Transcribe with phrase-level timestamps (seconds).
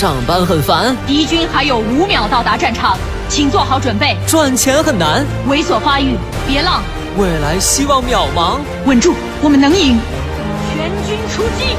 [0.00, 2.96] 上班很烦，敌军还有五秒到达战场，
[3.28, 4.16] 请做好准备。
[4.26, 6.16] 赚钱很难，猥琐发育，
[6.48, 6.82] 别浪，
[7.18, 8.60] 未来希望渺茫。
[8.86, 10.00] 稳住，我们能赢！
[10.72, 11.76] 全军出击！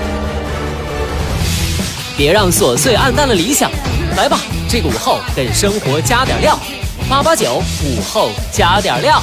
[2.16, 3.72] 别让琐碎暗淡了理想，
[4.16, 6.60] 来吧，这个午后给生活加点料。
[7.10, 9.20] 八八九午后加点料。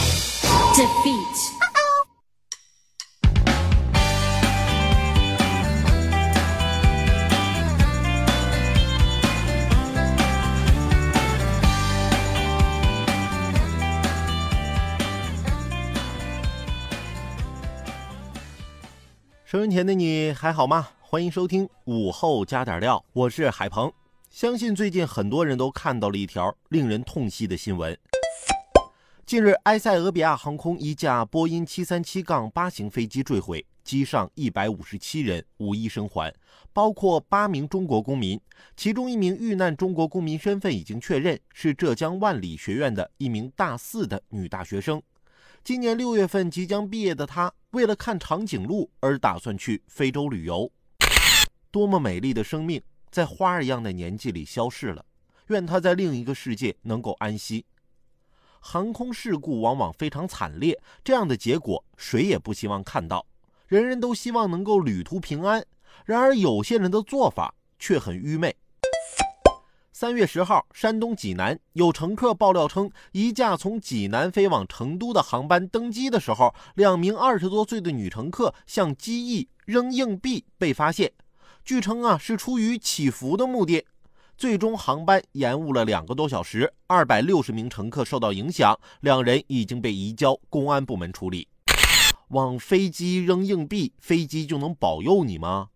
[19.50, 20.90] 收音前的你还好吗？
[21.00, 23.90] 欢迎收听午后加点料，我是海鹏。
[24.28, 27.98] 相信最近很多人都看到了一条令人痛惜的新闻。
[29.24, 36.30] 近日，埃塞俄比亚航空一架波音737-8型飞机坠毁，机上157人无一生还，
[36.74, 38.38] 包括八名中国公民，
[38.76, 45.02] 其中一名遇难中国公民身份已经确认，是浙江万里学院的一名大四的女大学生。
[45.64, 50.70] 今年六月份即将毕业的他，为了看长颈鹿而打算去非洲旅游。
[51.70, 55.04] 多么美丽的生命，在花儿一样的年纪里消逝了。
[55.48, 57.64] 愿他在另一个世界能够安息。
[58.60, 63.26] 航空事故往往非常惨烈，这样的结果谁也不希望看到。
[63.66, 65.64] 人人都希望能够旅途平安，
[66.06, 68.56] 然而有些人的做法却很愚昧。
[70.00, 81.10] 三月十号，山东济南有乘客爆料称，一架从济南飞往成都的航班登机的时候，两名二十多岁的女乘客向机翼扔硬币被发现。
[81.64, 83.84] 据称啊，是出于祈福的目的。
[84.36, 91.48] 最终，航班延误了两个多小时，二百六十名乘客受到影响，两人已经被移交公安部门处理。
[92.28, 95.70] 往飞机扔硬币，飞机就能保佑你吗？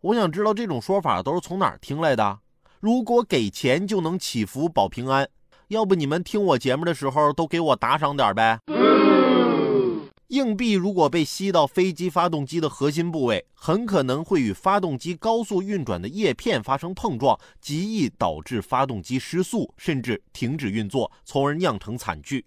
[0.00, 2.38] 我想知道这种说法都是从哪儿听来的。
[2.84, 5.26] 如果给钱就能祈福保平安，
[5.68, 8.58] 要不你们听我节目的时候都给我打赏点呗。
[10.26, 22.44] 硬币如果被吸到飞机发动机的核心部位，很可能会与发动机高速运转的叶片发生碰撞，极易导致发动机失速，甚至停止运作，从而酿成惨剧。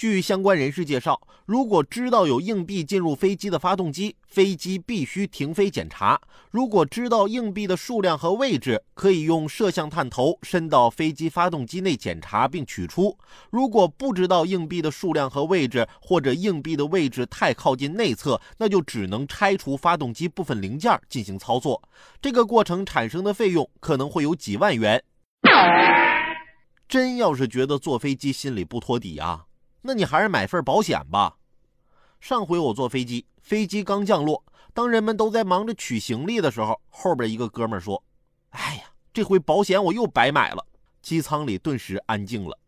[0.00, 6.18] 据相关人士介绍，如果知道有硬币进入飞机的发动机，飞机必须停飞检查。
[6.50, 13.14] 如果知道硬币的数量和位置，可以用摄像探头伸到飞机发动机内检查并取出。
[13.50, 21.82] 如果不知道硬币的数量和位置，或者硬币的位置太靠近内侧，那就只能拆除发动机部分零件进行操作。
[22.22, 25.04] 这个过程产生的费用可能会有几万元。
[26.88, 29.44] 真要是觉得坐飞机心里不托底啊！
[29.82, 31.36] 那你还是买份保险吧。
[32.20, 38.02] 上回我坐飞机，飞机刚降落，当人们都在忙着取行李的时候，后边一个哥们说
[38.50, 40.66] ：“哎呀，这回保险我又白买了。”
[41.00, 42.58] 机舱里顿时安静了。